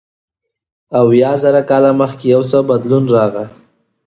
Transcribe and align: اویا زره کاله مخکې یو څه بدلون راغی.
اویا 1.01 1.31
زره 1.43 1.61
کاله 1.69 1.91
مخکې 2.01 2.25
یو 2.33 2.41
څه 2.51 2.57
بدلون 2.69 3.03
راغی. 3.15 3.45